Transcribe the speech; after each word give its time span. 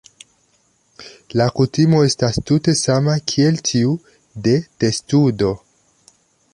La 1.41 1.45
kutimo 1.59 1.99
estas 2.07 2.41
tute 2.51 2.75
sama 2.81 3.19
kiel 3.33 3.61
tiu 3.71 3.95
de 4.49 4.59
testudo. 4.85 5.57